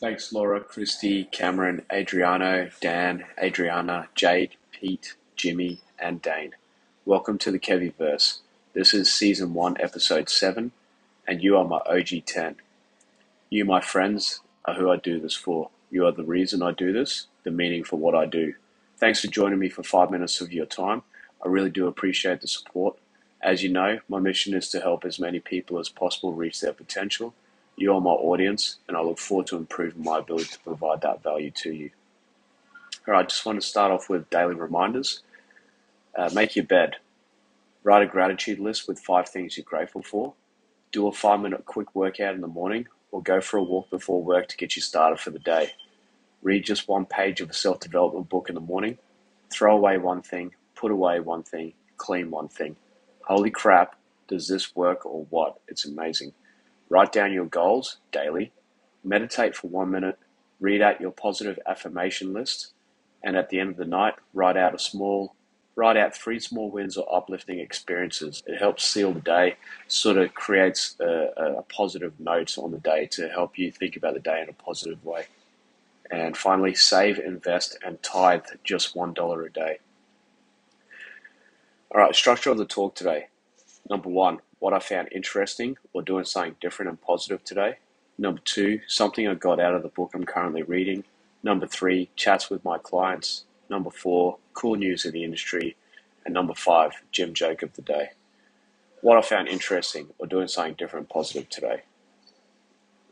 Thanks, 0.00 0.32
Laura, 0.32 0.60
Christy, 0.60 1.24
Cameron, 1.24 1.82
Adriano, 1.92 2.70
Dan, 2.80 3.24
Adriana, 3.36 4.08
Jade, 4.14 4.54
Pete, 4.70 5.16
Jimmy, 5.34 5.80
and 5.98 6.22
Dane. 6.22 6.54
Welcome 7.04 7.36
to 7.38 7.50
the 7.50 7.58
Kevyverse. 7.58 8.38
This 8.74 8.94
is 8.94 9.12
season 9.12 9.54
one, 9.54 9.76
episode 9.80 10.28
seven, 10.28 10.70
and 11.26 11.42
you 11.42 11.56
are 11.56 11.64
my 11.64 11.78
OG 11.78 12.26
10. 12.26 12.54
You, 13.50 13.64
my 13.64 13.80
friends, 13.80 14.38
are 14.66 14.74
who 14.74 14.88
I 14.88 14.98
do 14.98 15.18
this 15.18 15.34
for. 15.34 15.70
You 15.90 16.06
are 16.06 16.12
the 16.12 16.22
reason 16.22 16.62
I 16.62 16.70
do 16.70 16.92
this, 16.92 17.26
the 17.42 17.50
meaning 17.50 17.82
for 17.82 17.96
what 17.96 18.14
I 18.14 18.24
do. 18.24 18.54
Thanks 18.98 19.22
for 19.22 19.26
joining 19.26 19.58
me 19.58 19.68
for 19.68 19.82
five 19.82 20.12
minutes 20.12 20.40
of 20.40 20.52
your 20.52 20.66
time. 20.66 21.02
I 21.44 21.48
really 21.48 21.70
do 21.70 21.88
appreciate 21.88 22.40
the 22.40 22.46
support. 22.46 22.96
As 23.42 23.64
you 23.64 23.68
know, 23.68 23.98
my 24.08 24.20
mission 24.20 24.54
is 24.54 24.68
to 24.68 24.80
help 24.80 25.04
as 25.04 25.18
many 25.18 25.40
people 25.40 25.80
as 25.80 25.88
possible 25.88 26.34
reach 26.34 26.60
their 26.60 26.72
potential. 26.72 27.34
You 27.78 27.94
are 27.94 28.00
my 28.00 28.10
audience, 28.10 28.78
and 28.88 28.96
I 28.96 29.02
look 29.02 29.18
forward 29.20 29.46
to 29.48 29.56
improving 29.56 30.02
my 30.02 30.18
ability 30.18 30.46
to 30.46 30.58
provide 30.60 31.02
that 31.02 31.22
value 31.22 31.52
to 31.58 31.72
you. 31.72 31.90
All 33.06 33.14
right, 33.14 33.28
just 33.28 33.46
want 33.46 33.60
to 33.62 33.66
start 33.66 33.92
off 33.92 34.10
with 34.10 34.30
daily 34.30 34.56
reminders. 34.56 35.22
Uh, 36.16 36.30
make 36.34 36.56
your 36.56 36.64
bed. 36.66 36.96
Write 37.84 38.02
a 38.02 38.06
gratitude 38.06 38.58
list 38.58 38.88
with 38.88 39.00
five 39.00 39.28
things 39.28 39.56
you're 39.56 39.64
grateful 39.64 40.02
for. 40.02 40.34
Do 40.92 41.06
a 41.08 41.12
five 41.12 41.40
minute 41.40 41.66
quick 41.66 41.94
workout 41.94 42.34
in 42.34 42.40
the 42.40 42.48
morning, 42.48 42.88
or 43.12 43.22
go 43.22 43.40
for 43.40 43.58
a 43.58 43.62
walk 43.62 43.90
before 43.90 44.24
work 44.24 44.48
to 44.48 44.56
get 44.56 44.76
you 44.76 44.82
started 44.82 45.20
for 45.20 45.30
the 45.30 45.38
day. 45.38 45.72
Read 46.42 46.64
just 46.64 46.88
one 46.88 47.06
page 47.06 47.40
of 47.40 47.50
a 47.50 47.54
self 47.54 47.80
development 47.80 48.28
book 48.28 48.48
in 48.48 48.56
the 48.56 48.60
morning. 48.60 48.98
Throw 49.52 49.76
away 49.76 49.98
one 49.98 50.22
thing, 50.22 50.52
put 50.74 50.92
away 50.92 51.20
one 51.20 51.44
thing, 51.44 51.74
clean 51.96 52.30
one 52.30 52.48
thing. 52.48 52.76
Holy 53.26 53.50
crap, 53.50 53.96
does 54.28 54.48
this 54.48 54.76
work 54.76 55.06
or 55.06 55.26
what? 55.30 55.60
It's 55.68 55.86
amazing. 55.86 56.32
Write 56.88 57.12
down 57.12 57.32
your 57.32 57.46
goals 57.46 57.98
daily, 58.12 58.52
meditate 59.04 59.54
for 59.54 59.68
one 59.68 59.90
minute, 59.90 60.18
read 60.60 60.82
out 60.82 61.00
your 61.00 61.10
positive 61.10 61.58
affirmation 61.66 62.32
list, 62.32 62.72
and 63.22 63.36
at 63.36 63.50
the 63.50 63.60
end 63.60 63.70
of 63.70 63.76
the 63.76 63.84
night, 63.84 64.14
write 64.32 64.56
out 64.56 64.74
a 64.74 64.78
small 64.78 65.34
write 65.78 65.96
out 65.96 66.12
three 66.12 66.40
small 66.40 66.72
wins 66.72 66.96
or 66.96 67.06
uplifting 67.14 67.60
experiences. 67.60 68.42
It 68.48 68.58
helps 68.58 68.84
seal 68.84 69.12
the 69.12 69.20
day, 69.20 69.54
sort 69.86 70.16
of 70.16 70.34
creates 70.34 70.96
a, 70.98 71.28
a 71.58 71.62
positive 71.62 72.18
note 72.18 72.58
on 72.58 72.72
the 72.72 72.78
day 72.78 73.06
to 73.12 73.28
help 73.28 73.56
you 73.56 73.70
think 73.70 73.94
about 73.94 74.14
the 74.14 74.20
day 74.20 74.42
in 74.42 74.48
a 74.48 74.52
positive 74.52 75.04
way. 75.04 75.26
And 76.10 76.36
finally, 76.36 76.74
save, 76.74 77.20
invest, 77.20 77.78
and 77.86 78.02
tithe 78.02 78.46
just 78.64 78.96
$1 78.96 79.46
a 79.46 79.50
day. 79.50 79.78
All 81.94 82.00
right, 82.00 82.14
structure 82.14 82.50
of 82.50 82.58
the 82.58 82.64
talk 82.64 82.96
today. 82.96 83.28
Number 83.90 84.08
one, 84.08 84.40
what 84.58 84.72
I 84.74 84.78
found 84.78 85.08
interesting 85.12 85.76
or 85.92 86.02
doing 86.02 86.24
something 86.24 86.56
different 86.60 86.90
and 86.90 87.00
positive 87.00 87.44
today. 87.44 87.76
Number 88.18 88.40
two, 88.44 88.80
something 88.86 89.26
I 89.26 89.34
got 89.34 89.60
out 89.60 89.74
of 89.74 89.82
the 89.82 89.88
book 89.88 90.10
I'm 90.14 90.24
currently 90.24 90.62
reading. 90.62 91.04
Number 91.42 91.66
three, 91.66 92.10
chats 92.16 92.50
with 92.50 92.64
my 92.64 92.78
clients. 92.78 93.44
Number 93.70 93.90
four, 93.90 94.38
cool 94.54 94.74
news 94.74 95.04
in 95.04 95.12
the 95.12 95.24
industry. 95.24 95.76
And 96.24 96.34
number 96.34 96.54
five, 96.54 96.92
gym 97.12 97.32
joke 97.32 97.62
of 97.62 97.74
the 97.74 97.82
day. 97.82 98.10
What 99.00 99.16
I 99.16 99.22
found 99.22 99.48
interesting 99.48 100.08
or 100.18 100.26
doing 100.26 100.48
something 100.48 100.74
different 100.74 101.04
and 101.04 101.10
positive 101.10 101.48
today. 101.48 101.82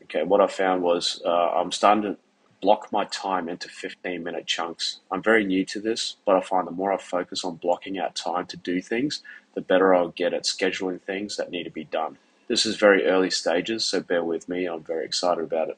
Okay, 0.03 0.23
what 0.23 0.41
I 0.41 0.47
found 0.47 0.83
was 0.83 1.21
uh, 1.25 1.29
I'm 1.29 1.71
starting 1.71 2.03
to 2.03 2.17
block 2.61 2.91
my 2.91 3.05
time 3.05 3.49
into 3.49 3.69
15 3.69 4.23
minute 4.23 4.47
chunks. 4.47 4.99
I'm 5.11 5.23
very 5.23 5.45
new 5.45 5.65
to 5.65 5.79
this, 5.79 6.17
but 6.25 6.35
I 6.35 6.41
find 6.41 6.67
the 6.67 6.71
more 6.71 6.91
I 6.91 6.97
focus 6.97 7.43
on 7.45 7.55
blocking 7.55 7.99
out 7.99 8.15
time 8.15 8.45
to 8.47 8.57
do 8.57 8.81
things, 8.81 9.21
the 9.55 9.61
better 9.61 9.93
I'll 9.93 10.09
get 10.09 10.33
at 10.33 10.43
scheduling 10.43 11.01
things 11.01 11.37
that 11.37 11.51
need 11.51 11.63
to 11.63 11.69
be 11.69 11.85
done. 11.85 12.17
This 12.47 12.65
is 12.65 12.77
very 12.77 13.05
early 13.05 13.29
stages, 13.29 13.85
so 13.85 14.01
bear 14.01 14.23
with 14.23 14.49
me. 14.49 14.65
I'm 14.65 14.83
very 14.83 15.05
excited 15.05 15.43
about 15.43 15.69
it. 15.69 15.77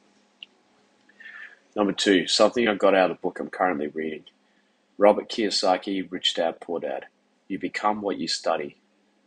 Number 1.75 1.94
two, 1.94 2.27
something 2.27 2.67
I 2.67 2.75
got 2.75 2.95
out 2.95 3.11
of 3.11 3.17
the 3.17 3.21
book 3.21 3.39
I'm 3.39 3.49
currently 3.49 3.88
reading. 3.88 4.23
Robert 4.97 5.30
Kiyosaki, 5.30 6.09
Rich 6.11 6.36
Dad, 6.36 6.59
Poor 6.59 6.80
Dad. 6.80 7.05
You 7.47 7.58
become 7.59 8.02
what 8.02 8.17
you 8.17 8.27
study. 8.27 8.77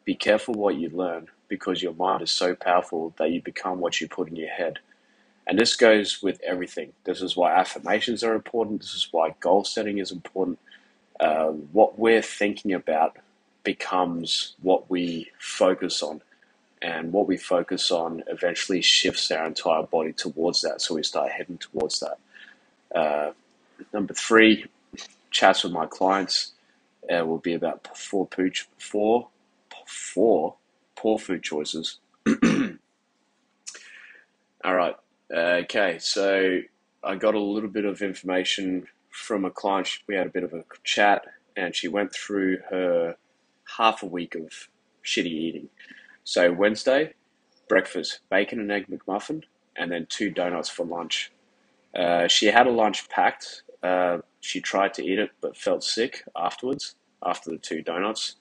Be 0.04 0.15
careful 0.15 0.54
what 0.54 0.77
you 0.77 0.91
learn 0.91 1.28
because 1.48 1.82
your 1.82 1.94
mind 1.94 2.22
is 2.22 2.31
so 2.31 2.54
powerful 2.54 3.15
that 3.19 3.31
you 3.31 3.43
become 3.43 3.81
what 3.81 4.00
you 4.00 4.09
put 4.09 4.28
in 4.28 4.37
your 4.37 4.50
head. 4.50 4.78
And 5.47 5.58
this 5.58 5.76
goes 5.76 6.22
with 6.22 6.41
everything. 6.42 6.92
This 7.04 7.20
is 7.20 7.36
why 7.36 7.53
affirmations 7.53 8.22
are 8.22 8.34
important. 8.34 8.80
This 8.80 8.94
is 8.94 9.08
why 9.10 9.34
goal 9.41 9.64
setting 9.64 9.98
is 9.98 10.12
important. 10.12 10.58
Uh, 11.19 11.48
what 11.48 11.98
we're 11.98 12.22
thinking 12.22 12.72
about 12.72 13.16
becomes 13.64 14.54
what 14.62 14.91
we 14.91 15.30
focus 15.38 16.03
on. 16.03 16.20
And 16.80 17.12
what 17.12 17.28
we 17.28 17.36
focus 17.36 17.91
on 17.91 18.25
eventually 18.26 18.82
shifts 18.82 19.30
our 19.30 19.47
entire 19.47 19.84
body 19.84 20.12
towards 20.12 20.62
that. 20.62 20.80
So 20.80 20.94
we 20.97 21.03
start 21.04 21.30
heading 21.30 21.59
towards 21.59 22.00
that. 22.00 22.19
Uh, 22.94 23.32
number 23.92 24.14
three, 24.14 24.66
chats 25.30 25.62
with 25.62 25.72
my 25.72 25.86
clients 25.86 26.53
uh, 27.12 27.24
will 27.24 27.38
be 27.38 27.54
about 27.54 27.97
four, 27.97 28.26
pooch, 28.26 28.69
four, 28.78 29.28
four 29.86 30.56
poor 31.03 31.19
food 31.19 31.42
choices. 31.42 31.98
All 34.64 34.74
right. 34.74 34.94
Okay, 35.32 35.98
so 35.98 36.60
I 37.03 37.15
got 37.15 37.34
a 37.34 37.41
little 37.41 37.70
bit 37.70 37.87
of 37.87 38.03
information 38.03 38.87
from 39.10 39.47
a 39.47 39.50
client. 39.50 39.88
We 40.06 40.15
had 40.15 40.26
a 40.26 40.31
bit 40.31 40.44
of 40.44 40.53
a 40.53 40.62
chat, 40.84 41.25
and 41.56 41.75
she 41.75 41.88
went 41.88 42.12
through 42.12 42.59
her 42.69 43.16
half 43.76 44.03
a 44.03 44.06
week 44.06 44.34
of 44.34 44.69
shitty 45.03 45.26
eating. 45.26 45.69
So 46.25 46.53
Wednesday, 46.53 47.15
breakfast, 47.66 48.21
bacon 48.31 48.60
and 48.60 48.71
egg 48.71 48.88
McMuffin, 48.88 49.44
and 49.75 49.91
then 49.91 50.06
two 50.10 50.28
donuts 50.31 50.69
for 50.69 50.84
lunch. 50.84 51.32
Uh, 51.94 52.28
she 52.28 52.47
had 52.47 52.66
a 52.66 52.71
lunch 52.71 53.09
packed. 53.09 53.62
Uh, 53.82 54.19
she 54.41 54.60
tried 54.60 54.92
to 54.94 55.04
eat 55.04 55.19
it, 55.19 55.31
but 55.41 55.56
felt 55.56 55.82
sick 55.82 56.25
afterwards, 56.37 56.94
after 57.25 57.50
the 57.50 57.59
two 57.59 57.81
donuts. 57.81 58.37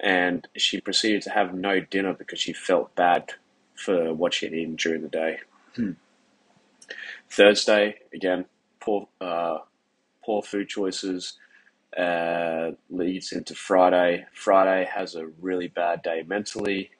And 0.00 0.46
she 0.56 0.80
proceeded 0.80 1.22
to 1.22 1.30
have 1.30 1.54
no 1.54 1.80
dinner 1.80 2.12
because 2.12 2.38
she 2.38 2.52
felt 2.52 2.94
bad 2.94 3.32
for 3.74 4.12
what 4.12 4.34
she 4.34 4.44
had 4.44 4.54
eaten 4.54 4.76
during 4.76 5.02
the 5.02 5.08
day. 5.08 5.38
Hmm. 5.74 5.92
Thursday, 7.30 7.96
again, 8.12 8.46
poor, 8.80 9.08
uh, 9.20 9.58
poor 10.24 10.42
food 10.42 10.68
choices 10.68 11.34
uh, 11.96 12.72
leads 12.90 13.32
into 13.32 13.54
Friday. 13.54 14.26
Friday 14.34 14.88
has 14.92 15.14
a 15.14 15.26
really 15.40 15.68
bad 15.68 16.02
day 16.02 16.24
mentally, 16.26 16.90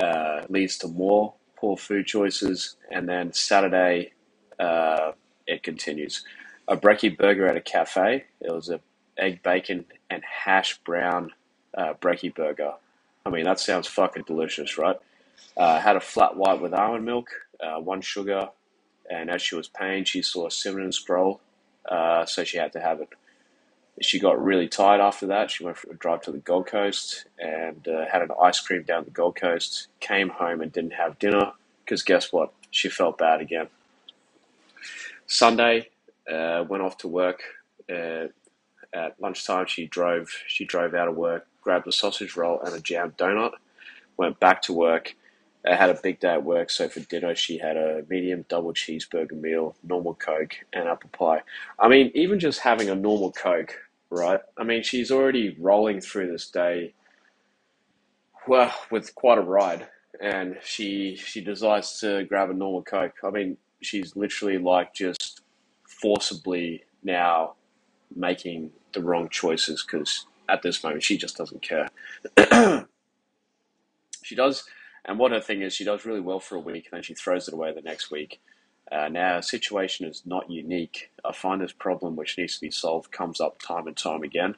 uh, 0.00 0.42
leads 0.48 0.78
to 0.78 0.88
more 0.88 1.34
poor 1.56 1.76
food 1.76 2.06
choices, 2.06 2.76
and 2.90 3.08
then 3.08 3.32
Saturday 3.32 4.12
uh, 4.58 5.12
it 5.46 5.62
continues. 5.62 6.24
A 6.68 6.76
brekkie 6.76 7.16
burger 7.16 7.46
at 7.46 7.56
a 7.56 7.60
cafe. 7.60 8.24
It 8.40 8.52
was 8.52 8.70
a 8.70 8.80
egg, 9.18 9.42
bacon, 9.42 9.84
and 10.10 10.22
hash 10.24 10.78
brown 10.78 11.30
uh, 11.76 11.94
brekkie 11.94 12.34
burger. 12.34 12.72
I 13.26 13.30
mean, 13.30 13.44
that 13.44 13.60
sounds 13.60 13.86
fucking 13.86 14.24
delicious, 14.26 14.78
right? 14.78 14.96
Uh, 15.56 15.80
had 15.80 15.96
a 15.96 16.00
flat 16.00 16.36
white 16.36 16.60
with 16.60 16.74
almond 16.74 17.04
milk, 17.04 17.28
uh, 17.60 17.80
one 17.80 18.00
sugar, 18.00 18.48
and 19.10 19.30
as 19.30 19.42
she 19.42 19.54
was 19.54 19.68
paying, 19.68 20.04
she 20.04 20.22
saw 20.22 20.46
a 20.46 20.50
cinnamon 20.50 20.92
scroll, 20.92 21.40
uh, 21.88 22.24
so 22.26 22.44
she 22.44 22.58
had 22.58 22.72
to 22.72 22.80
have 22.80 23.00
it. 23.00 23.08
She 24.00 24.18
got 24.18 24.42
really 24.42 24.68
tired 24.68 25.00
after 25.00 25.26
that. 25.28 25.50
She 25.50 25.64
went 25.64 25.76
for 25.76 25.90
a 25.90 25.96
drive 25.96 26.22
to 26.22 26.32
the 26.32 26.38
Gold 26.38 26.66
Coast 26.66 27.26
and 27.38 27.86
uh, 27.86 28.06
had 28.10 28.22
an 28.22 28.30
ice 28.42 28.60
cream 28.60 28.82
down 28.82 29.04
the 29.04 29.10
Gold 29.10 29.36
Coast. 29.36 29.86
Came 30.00 30.30
home 30.30 30.62
and 30.62 30.72
didn't 30.72 30.94
have 30.94 31.18
dinner 31.20 31.52
because 31.84 32.02
guess 32.02 32.32
what? 32.32 32.52
She 32.70 32.88
felt 32.88 33.18
bad 33.18 33.40
again. 33.40 33.68
Sunday, 35.26 35.90
uh, 36.30 36.64
went 36.68 36.82
off 36.82 36.96
to 36.98 37.08
work. 37.08 37.42
Uh, 37.88 38.26
at 38.92 39.20
lunchtime, 39.20 39.66
she 39.66 39.86
drove. 39.86 40.28
She 40.46 40.64
drove 40.64 40.94
out 40.94 41.08
of 41.08 41.16
work, 41.16 41.46
grabbed 41.60 41.86
a 41.86 41.92
sausage 41.92 42.36
roll 42.36 42.60
and 42.62 42.74
a 42.74 42.80
jam 42.80 43.12
donut. 43.16 43.52
Went 44.16 44.40
back 44.40 44.62
to 44.62 44.72
work 44.72 45.14
I 45.66 45.74
had 45.74 45.90
a 45.90 46.00
big 46.02 46.20
day 46.20 46.34
at 46.34 46.44
work, 46.44 46.70
so 46.70 46.88
for 46.88 47.00
dinner 47.00 47.34
she 47.34 47.58
had 47.58 47.76
a 47.76 48.04
medium 48.08 48.44
double 48.48 48.72
cheeseburger 48.72 49.40
meal, 49.40 49.74
normal 49.82 50.14
Coke, 50.14 50.56
and 50.72 50.88
apple 50.88 51.10
pie. 51.10 51.42
I 51.78 51.88
mean, 51.88 52.10
even 52.14 52.38
just 52.38 52.60
having 52.60 52.90
a 52.90 52.94
normal 52.94 53.32
Coke, 53.32 53.74
right? 54.10 54.40
I 54.58 54.64
mean, 54.64 54.82
she's 54.82 55.10
already 55.10 55.56
rolling 55.58 56.00
through 56.00 56.30
this 56.30 56.48
day, 56.50 56.92
well, 58.46 58.74
with 58.90 59.14
quite 59.14 59.38
a 59.38 59.42
ride, 59.42 59.86
and 60.20 60.58
she 60.62 61.16
she 61.16 61.40
decides 61.40 61.98
to 62.00 62.24
grab 62.24 62.50
a 62.50 62.54
normal 62.54 62.82
Coke. 62.82 63.14
I 63.24 63.30
mean, 63.30 63.56
she's 63.80 64.16
literally 64.16 64.58
like 64.58 64.92
just 64.94 65.40
forcibly 65.84 66.84
now 67.02 67.54
making 68.14 68.70
the 68.92 69.02
wrong 69.02 69.28
choices 69.28 69.84
because 69.84 70.26
at 70.48 70.62
this 70.62 70.84
moment 70.84 71.02
she 71.02 71.16
just 71.16 71.36
doesn't 71.36 71.62
care. 71.62 71.88
she 74.22 74.34
does 74.34 74.64
and 75.04 75.18
what 75.18 75.32
her 75.32 75.40
thing 75.40 75.62
is, 75.62 75.74
she 75.74 75.84
does 75.84 76.04
really 76.04 76.20
well 76.20 76.40
for 76.40 76.56
a 76.56 76.60
week, 76.60 76.86
and 76.86 76.96
then 76.96 77.02
she 77.02 77.14
throws 77.14 77.48
it 77.48 77.54
away 77.54 77.72
the 77.72 77.82
next 77.82 78.10
week. 78.10 78.40
Uh, 78.90 79.08
now, 79.08 79.40
situation 79.40 80.06
is 80.06 80.22
not 80.24 80.50
unique. 80.50 81.10
I 81.24 81.32
find 81.32 81.60
this 81.60 81.72
problem, 81.72 82.16
which 82.16 82.38
needs 82.38 82.54
to 82.56 82.60
be 82.60 82.70
solved, 82.70 83.10
comes 83.10 83.40
up 83.40 83.58
time 83.60 83.86
and 83.86 83.96
time 83.96 84.22
again. 84.22 84.56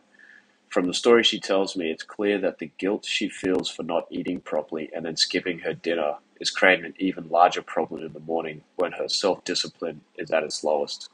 From 0.69 0.87
the 0.87 0.95
story 0.95 1.23
she 1.23 1.41
tells 1.41 1.77
me, 1.77 1.91
it's 1.91 2.03
clear 2.03 2.39
that 2.39 2.59
the 2.59 2.71
guilt 2.79 3.05
she 3.05 3.29
feels 3.29 3.71
for 3.71 3.83
not 3.83 4.07
eating 4.11 4.41
properly 4.41 4.91
and 4.95 5.05
then 5.05 5.17
skipping 5.17 5.61
her 5.61 5.75
dinner 5.75 6.17
is 6.41 6.51
creating 6.51 6.85
an 6.85 6.95
even 6.99 7.29
larger 7.29 7.63
problem 7.63 8.05
in 8.05 8.13
the 8.13 8.21
morning 8.21 8.63
when 8.75 8.93
her 8.93 9.09
self 9.09 9.45
discipline 9.45 10.03
is 10.17 10.31
at 10.31 10.43
its 10.43 10.63
lowest. 10.65 11.09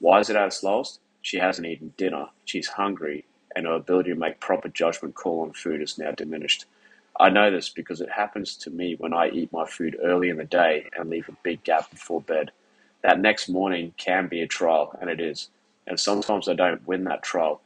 Why 0.00 0.20
is 0.20 0.28
it 0.28 0.36
at 0.36 0.46
its 0.48 0.62
lowest? 0.62 1.00
She 1.22 1.38
hasn't 1.38 1.66
eaten 1.66 1.94
dinner, 1.96 2.26
she's 2.44 2.68
hungry, 2.68 3.24
and 3.54 3.66
her 3.66 3.74
ability 3.74 4.10
to 4.10 4.16
make 4.16 4.40
proper 4.40 4.68
judgment 4.68 5.14
call 5.14 5.42
on 5.42 5.52
food 5.52 5.80
is 5.80 5.98
now 5.98 6.10
diminished. 6.10 6.66
I 7.18 7.30
know 7.30 7.50
this 7.50 7.70
because 7.70 8.00
it 8.00 8.10
happens 8.10 8.56
to 8.58 8.70
me 8.70 8.96
when 8.98 9.14
I 9.14 9.30
eat 9.30 9.52
my 9.52 9.64
food 9.64 9.96
early 10.02 10.28
in 10.28 10.36
the 10.36 10.44
day 10.44 10.86
and 10.96 11.08
leave 11.08 11.28
a 11.28 11.36
big 11.42 11.64
gap 11.64 11.90
before 11.90 12.20
bed. 12.20 12.50
That 13.02 13.20
next 13.20 13.48
morning 13.48 13.94
can 13.96 14.26
be 14.28 14.42
a 14.42 14.46
trial, 14.46 14.96
and 15.00 15.08
it 15.08 15.20
is. 15.20 15.48
And 15.86 15.98
sometimes 15.98 16.48
I 16.48 16.54
don't 16.54 16.86
win 16.86 17.04
that 17.04 17.22
trial. 17.22 17.60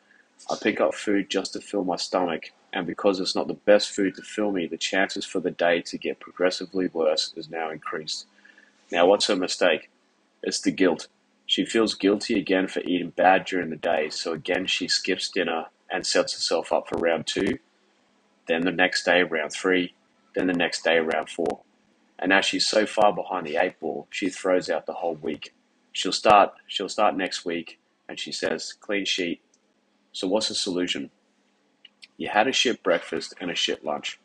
I 0.50 0.56
pick 0.60 0.80
up 0.80 0.94
food 0.94 1.30
just 1.30 1.52
to 1.54 1.60
fill 1.60 1.84
my 1.84 1.96
stomach, 1.96 2.52
and 2.72 2.86
because 2.86 3.18
it's 3.18 3.34
not 3.34 3.48
the 3.48 3.54
best 3.54 3.90
food 3.90 4.14
to 4.16 4.22
fill 4.22 4.52
me, 4.52 4.66
the 4.66 4.76
chances 4.76 5.24
for 5.24 5.40
the 5.40 5.50
day 5.50 5.80
to 5.82 5.98
get 5.98 6.20
progressively 6.20 6.88
worse 6.88 7.32
is 7.36 7.50
now 7.50 7.70
increased. 7.70 8.26
Now, 8.92 9.06
what's 9.06 9.26
her 9.26 9.36
mistake? 9.36 9.90
It's 10.42 10.60
the 10.60 10.70
guilt. 10.70 11.08
She 11.46 11.64
feels 11.64 11.94
guilty 11.94 12.38
again 12.38 12.68
for 12.68 12.80
eating 12.80 13.10
bad 13.10 13.44
during 13.44 13.70
the 13.70 13.76
day, 13.76 14.10
so 14.10 14.32
again 14.32 14.66
she 14.66 14.86
skips 14.86 15.28
dinner 15.28 15.66
and 15.90 16.06
sets 16.06 16.34
herself 16.34 16.72
up 16.72 16.88
for 16.88 16.98
round 16.98 17.26
two, 17.26 17.58
then 18.50 18.62
the 18.62 18.72
next 18.72 19.04
day, 19.04 19.22
round 19.22 19.52
three, 19.52 19.94
then 20.34 20.46
the 20.46 20.52
next 20.52 20.82
day, 20.84 20.98
round 20.98 21.30
four. 21.30 21.60
And 22.18 22.32
as 22.32 22.44
she's 22.44 22.66
so 22.66 22.84
far 22.86 23.14
behind 23.14 23.46
the 23.46 23.56
eight 23.56 23.80
ball, 23.80 24.06
she 24.10 24.28
throws 24.28 24.68
out 24.68 24.86
the 24.86 24.92
whole 24.94 25.14
week. 25.14 25.54
She'll 25.92 26.12
start 26.12 26.52
she'll 26.66 26.88
start 26.88 27.16
next 27.16 27.44
week 27.44 27.78
and 28.08 28.18
she 28.18 28.32
says, 28.32 28.74
clean 28.80 29.04
sheet. 29.04 29.40
So 30.12 30.28
what's 30.28 30.48
the 30.48 30.54
solution? 30.54 31.10
You 32.16 32.28
had 32.28 32.48
a 32.48 32.52
shit 32.52 32.82
breakfast 32.82 33.34
and 33.40 33.50
a 33.50 33.54
shit 33.54 33.84
lunch. 33.84 34.18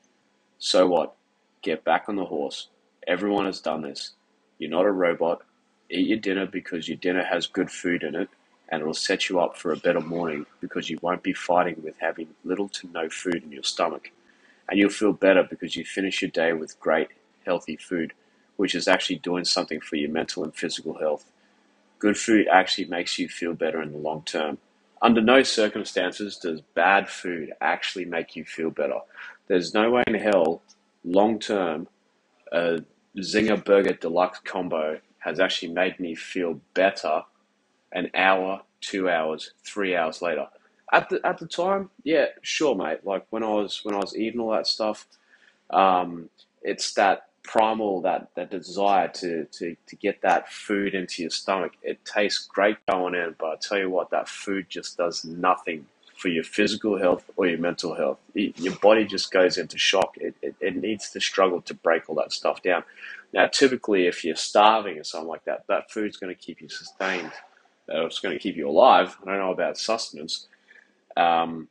So 0.57 0.88
what? 0.88 1.16
Get 1.62 1.83
back 1.83 2.06
on 2.07 2.16
the 2.16 2.25
horse. 2.25 2.69
Everyone 3.07 3.45
has 3.45 3.62
done 3.62 3.83
this. 3.83 4.13
You're 4.57 4.72
not 4.72 4.86
a 4.86 4.92
robot. 4.92 5.44
Eat 5.89 6.07
your 6.07 6.18
dinner 6.18 6.48
because 6.48 6.89
your 6.89 6.98
dinner 6.98 7.24
has 7.24 7.48
good 7.48 7.69
food 7.72 8.04
in 8.04 8.16
it 8.16 8.30
and 8.70 8.82
it'll 8.82 8.94
set 8.94 9.30
you 9.30 9.40
up 9.40 9.58
for 9.58 9.72
a 9.72 9.78
better 9.78 10.02
morning 10.02 10.46
because 10.60 10.90
you 10.90 10.98
won't 11.02 11.24
be 11.24 11.34
fighting 11.34 11.82
with 11.84 11.96
having 12.00 12.28
little 12.44 12.70
to 12.70 12.88
no 12.88 13.10
food 13.10 13.44
in 13.44 13.52
your 13.52 13.64
stomach. 13.64 14.12
And 14.68 14.80
you'll 14.80 14.90
feel 14.90 15.14
better 15.14 15.44
because 15.48 15.76
you 15.76 15.86
finish 15.86 16.22
your 16.22 16.32
day 16.32 16.54
with 16.54 16.80
great, 16.80 17.10
healthy 17.46 17.78
food, 17.78 18.14
which 18.58 18.74
is 18.74 18.88
actually 18.88 19.18
doing 19.18 19.46
something 19.46 19.80
for 19.80 19.96
your 19.96 20.10
mental 20.10 20.44
and 20.44 20.56
physical 20.56 20.98
health. 20.98 21.26
Good 22.00 22.18
food 22.18 22.48
actually 22.52 22.86
makes 22.86 23.20
you 23.20 23.30
feel 23.30 23.54
better 23.54 23.82
in 23.82 23.92
the 23.92 23.98
long 23.98 24.24
term. 24.24 24.58
Under 25.02 25.22
no 25.22 25.44
circumstances 25.44 26.38
does 26.38 26.62
bad 26.74 27.10
food 27.10 27.54
actually 27.62 28.06
make 28.06 28.36
you 28.36 28.44
feel 28.44 28.72
better. 28.72 29.00
There's 29.48 29.74
no 29.74 29.92
way 29.92 30.04
in 30.08 30.16
hell, 30.16 30.64
long 31.04 31.38
term, 31.38 31.88
a 32.52 32.80
Zinger 33.18 33.64
Burger 33.64 33.94
Deluxe 33.94 34.40
combo 34.44 35.00
has 35.20 35.40
actually 35.40 35.72
made 35.74 36.00
me 36.00 36.16
feel 36.16 36.60
better 36.74 37.24
an 37.92 38.10
hour, 38.16 38.62
two 38.82 39.10
hours, 39.10 39.52
three 39.64 39.96
hours 39.96 40.22
later. 40.22 40.48
At 40.92 41.10
the 41.10 41.26
at 41.26 41.40
the 41.40 41.48
time, 41.48 41.90
yeah, 42.04 42.28
sure, 42.42 42.76
mate. 42.76 43.00
Like 43.04 43.26
when 43.30 43.44
I 43.44 43.50
was 43.50 43.82
when 43.84 43.96
I 43.96 44.00
was 44.00 44.16
eating 44.16 44.40
all 44.40 44.52
that 44.52 44.68
stuff, 44.68 45.08
um, 45.72 46.30
it's 46.62 46.94
that 46.94 47.28
primal 47.44 48.02
that 48.02 48.30
that 48.36 48.52
desire 48.52 49.08
to, 49.08 49.46
to 49.46 49.76
to 49.88 49.96
get 49.96 50.22
that 50.22 50.52
food 50.52 50.94
into 50.94 51.24
your 51.24 51.32
stomach. 51.32 51.74
It 51.82 52.04
tastes 52.06 52.46
great 52.46 52.78
going 52.88 53.16
in, 53.16 53.36
but 53.40 53.48
I 53.48 53.56
tell 53.60 53.80
you 53.80 53.90
what, 53.90 54.12
that 54.12 54.30
food 54.30 54.68
just 54.70 54.98
does 54.98 55.26
nothing 55.26 55.88
for 56.18 56.30
your 56.30 56.44
physical 56.44 56.98
health 56.98 57.30
or 57.36 57.48
your 57.48 57.60
mental 57.60 57.96
health. 57.96 58.20
Your 58.34 58.76
body 58.78 59.06
just 59.06 59.32
goes 59.32 59.58
into 59.58 59.78
shock. 59.78 60.16
It, 60.18 60.36
it, 60.42 60.56
it 60.62 60.76
needs 60.76 61.10
to 61.12 61.20
struggle 61.20 61.62
to 61.64 61.74
break 61.74 62.10
all 62.10 62.16
that 62.16 62.32
stuff 62.32 62.62
down. 62.64 62.84
Now, 63.34 63.48
typically, 63.48 64.08
if 64.08 64.24
you're 64.24 64.36
starving 64.38 64.98
or 64.98 65.04
something 65.04 65.28
like 65.28 65.44
that, 65.46 65.66
that 65.68 65.92
food's 65.92 66.16
going 66.18 66.34
to 66.34 66.42
keep 66.42 66.62
you 66.62 66.70
sustained 66.70 67.32
it's 67.88 68.20
going 68.20 68.36
to 68.36 68.40
keep 68.40 68.56
you 68.56 68.70
alive. 68.70 69.18
I 69.24 69.32
don't 69.32 69.40
know 69.40 69.52
about 69.52 69.78
sustenance, 69.78 70.48
um, 71.16 71.68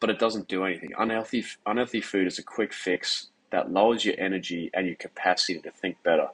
but 0.00 0.10
it 0.10 0.18
doesn't 0.18 0.48
do 0.48 0.64
anything. 0.64 0.92
Unhealthy, 0.98 1.44
unhealthy 1.66 2.00
food 2.00 2.26
is 2.26 2.38
a 2.38 2.42
quick 2.42 2.72
fix 2.72 3.28
that 3.50 3.70
lowers 3.70 4.04
your 4.04 4.14
energy 4.18 4.70
and 4.74 4.86
your 4.86 4.96
capacity 4.96 5.60
to 5.60 5.70
think 5.70 6.02
better. 6.02 6.28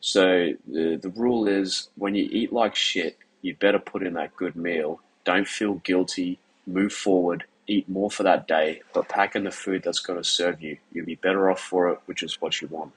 So 0.00 0.52
the 0.66 0.96
the 1.00 1.12
rule 1.16 1.48
is 1.48 1.88
when 1.96 2.14
you 2.14 2.28
eat 2.30 2.52
like 2.52 2.76
shit, 2.76 3.18
you 3.42 3.56
better 3.56 3.78
put 3.78 4.06
in 4.06 4.14
that 4.14 4.36
good 4.36 4.56
meal. 4.56 5.00
Don't 5.24 5.48
feel 5.48 5.74
guilty. 5.74 6.38
Move 6.66 6.92
forward. 6.92 7.44
Eat 7.66 7.88
more 7.88 8.10
for 8.10 8.22
that 8.22 8.46
day, 8.46 8.82
but 8.92 9.08
pack 9.08 9.34
in 9.34 9.44
the 9.44 9.50
food 9.50 9.82
that's 9.82 10.00
going 10.00 10.18
to 10.18 10.24
serve 10.24 10.60
you. 10.60 10.76
You'll 10.92 11.06
be 11.06 11.14
better 11.14 11.50
off 11.50 11.60
for 11.60 11.90
it, 11.90 12.00
which 12.04 12.22
is 12.22 12.40
what 12.40 12.60
you 12.60 12.68
want. 12.68 12.92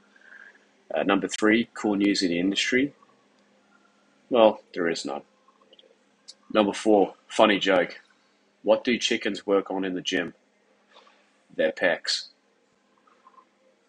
Uh, 0.94 1.03
number 1.03 1.27
three, 1.27 1.69
cool 1.74 1.95
news 1.95 2.21
in 2.21 2.29
the 2.29 2.39
industry. 2.39 2.94
Well, 4.29 4.62
there 4.74 4.89
is 4.89 5.06
none. 5.06 5.21
Number 6.53 6.74
four, 6.74 7.13
funny 7.27 7.59
joke. 7.59 8.00
What 8.63 8.83
do 8.83 8.97
chickens 8.97 9.45
work 9.45 9.71
on 9.71 9.85
in 9.85 9.94
the 9.94 10.01
gym? 10.01 10.33
Their 11.56 11.71
pecs. 11.71 12.27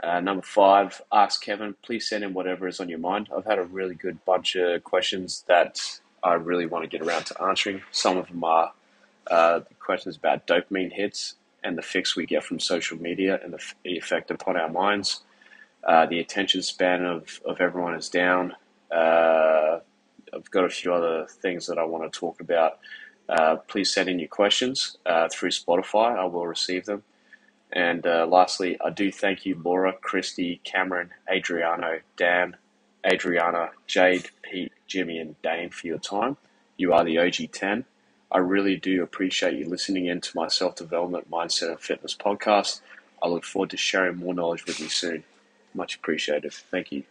Uh, 0.02 0.20
number 0.20 0.42
five, 0.42 1.02
ask 1.10 1.42
Kevin. 1.42 1.74
Please 1.82 2.08
send 2.08 2.22
in 2.22 2.32
whatever 2.32 2.68
is 2.68 2.78
on 2.78 2.88
your 2.88 3.00
mind. 3.00 3.28
I've 3.36 3.44
had 3.44 3.58
a 3.58 3.64
really 3.64 3.96
good 3.96 4.24
bunch 4.24 4.54
of 4.54 4.84
questions 4.84 5.44
that 5.48 6.00
I 6.22 6.34
really 6.34 6.66
want 6.66 6.84
to 6.84 6.88
get 6.88 7.04
around 7.04 7.26
to 7.26 7.42
answering. 7.42 7.82
Some 7.90 8.16
of 8.16 8.28
them 8.28 8.44
are 8.44 8.72
uh, 9.28 9.60
questions 9.80 10.16
about 10.16 10.46
dopamine 10.46 10.92
hits 10.92 11.34
and 11.64 11.76
the 11.76 11.82
fix 11.82 12.14
we 12.14 12.26
get 12.26 12.44
from 12.44 12.60
social 12.60 12.96
media 12.98 13.40
and 13.42 13.52
the, 13.52 13.72
the 13.82 13.98
effect 13.98 14.30
upon 14.30 14.56
our 14.56 14.68
minds. 14.68 15.22
Uh, 15.82 16.06
the 16.06 16.20
attention 16.20 16.62
span 16.62 17.04
of, 17.04 17.40
of 17.44 17.60
everyone 17.60 17.94
is 17.94 18.08
down. 18.08 18.54
Uh, 18.90 19.80
I've 20.34 20.50
got 20.50 20.64
a 20.64 20.70
few 20.70 20.92
other 20.92 21.26
things 21.26 21.66
that 21.66 21.78
I 21.78 21.84
want 21.84 22.10
to 22.10 22.18
talk 22.18 22.40
about. 22.40 22.78
Uh, 23.28 23.56
please 23.56 23.92
send 23.92 24.08
in 24.08 24.18
your 24.18 24.28
questions 24.28 24.96
uh, 25.04 25.28
through 25.30 25.50
Spotify. 25.50 26.16
I 26.16 26.24
will 26.24 26.46
receive 26.46 26.86
them. 26.86 27.02
And 27.72 28.06
uh, 28.06 28.26
lastly, 28.26 28.78
I 28.84 28.90
do 28.90 29.12
thank 29.12 29.44
you, 29.44 29.60
Laura, 29.62 29.92
Christy, 29.92 30.60
Cameron, 30.64 31.10
Adriano, 31.30 32.00
Dan, 32.16 32.56
Adriana, 33.06 33.70
Jade, 33.86 34.30
Pete, 34.42 34.72
Jimmy, 34.86 35.18
and 35.18 35.40
Dane 35.42 35.70
for 35.70 35.86
your 35.86 35.98
time. 35.98 36.36
You 36.76 36.92
are 36.94 37.04
the 37.04 37.18
OG 37.18 37.52
10. 37.52 37.84
I 38.30 38.38
really 38.38 38.76
do 38.76 39.02
appreciate 39.02 39.54
you 39.54 39.66
listening 39.68 40.06
in 40.06 40.20
to 40.20 40.30
my 40.34 40.48
self 40.48 40.76
development, 40.76 41.30
mindset, 41.30 41.70
and 41.70 41.80
fitness 41.80 42.14
podcast. 42.14 42.80
I 43.22 43.28
look 43.28 43.44
forward 43.44 43.70
to 43.70 43.76
sharing 43.76 44.16
more 44.16 44.34
knowledge 44.34 44.64
with 44.66 44.80
you 44.80 44.88
soon. 44.88 45.24
Much 45.74 45.96
appreciated. 45.96 46.52
Thank 46.52 46.92
you. 46.92 47.04